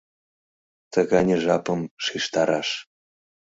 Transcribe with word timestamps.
Тыгане 0.93 1.35
жапым 1.43 1.81
шижтараш 2.03 2.69